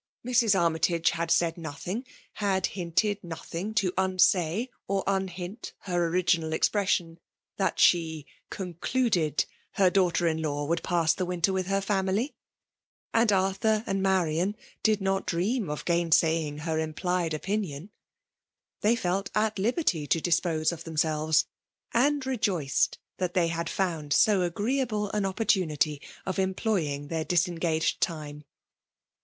Mrs. 0.25 0.59
Armytage 0.59 1.11
hlu| 1.11 1.25
sai4 1.27 1.57
nothing, 1.57 2.07
had 2.33 2.65
hinted 2.73 3.23
nothing, 3.23 3.75
to 3.75 3.93
unsay 3.99 4.69
or 4.87 5.03
ua 5.07 5.29
hint 5.29 5.73
her 5.81 6.07
original 6.07 6.53
expression 6.53 7.19
that 7.57 7.79
she 7.79 8.25
'* 8.39 8.49
eoii^ 8.49 8.79
eluded'* 8.81 9.45
her 9.73 9.91
daughter* 9.91 10.25
in 10.27 10.41
law 10.41 10.65
would 10.65 10.81
pass 10.81 11.13
th^ 11.13 11.27
winter 11.27 11.53
with 11.53 11.67
her 11.67 11.81
family; 11.81 12.33
and 13.13 13.31
Arthur 13.31 13.83
and 13.85 14.03
Ma^ 14.03 14.25
rian 14.25 14.55
did 14.81 15.01
not 15.01 15.27
dream 15.27 15.69
of 15.69 15.85
gainsaying 15.85 16.61
her 16.61 16.79
implied 16.79 17.35
opinion. 17.35 17.91
They 18.81 18.95
felt 18.95 19.29
at 19.35 19.57
Uberty 19.57 20.09
to 20.09 20.19
dispose 20.19 20.71
of 20.71 20.83
themselves; 20.83 21.45
and 21.93 22.25
rejoiced 22.25 22.97
that 23.17 23.35
they 23.35 23.49
had 23.49 23.69
found 23.69 24.13
so 24.13 24.41
agreeable 24.41 25.11
an 25.11 25.27
opportunity 25.27 26.01
of 26.25 26.39
employing 26.39 27.09
their 27.09 27.23
disengaged 27.23 28.01
time. 28.01 28.43